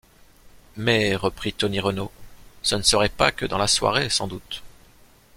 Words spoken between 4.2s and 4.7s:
doute?...